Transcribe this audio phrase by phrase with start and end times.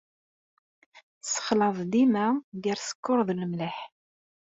[1.21, 2.27] Tessexlaḍ dima
[2.63, 3.77] gar sskeṛ d lemleḥ.